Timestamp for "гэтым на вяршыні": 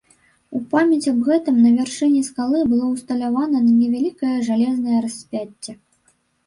1.27-2.23